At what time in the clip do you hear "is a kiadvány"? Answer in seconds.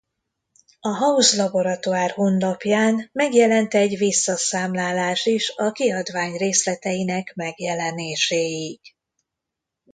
5.25-6.37